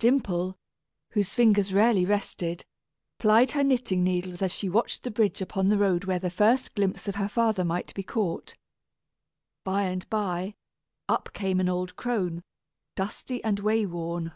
[0.00, 0.58] Dimple,
[1.10, 2.64] whose fingers rarely rested,
[3.20, 6.74] plied her knitting needles as she watched the bridge upon the road where the first
[6.74, 8.56] glimpse of her father might be caught.
[9.62, 10.56] By and by,
[11.08, 12.42] up came an old crone,
[12.96, 14.32] dusty and way worn.